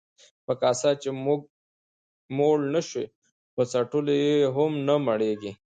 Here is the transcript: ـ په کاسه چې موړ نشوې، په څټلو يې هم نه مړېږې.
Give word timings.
ـ 0.23 0.45
په 0.45 0.53
کاسه 0.61 0.89
چې 1.01 1.09
موړ 2.37 2.57
نشوې، 2.73 3.05
په 3.55 3.61
څټلو 3.71 4.13
يې 4.25 4.35
هم 4.55 4.71
نه 4.87 4.95
مړېږې. 5.05 5.51